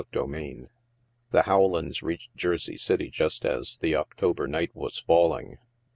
CHAPTER 0.11 0.35
X 0.35 0.59
The 1.29 1.43
Howlands 1.43 2.01
reached 2.01 2.35
Jersey 2.35 2.75
City 2.75 3.11
just 3.11 3.45
as 3.45 3.77
the 3.83 3.95
October 3.95 4.47
night 4.47 4.71
was 4.73 4.97
falling. 4.97 5.59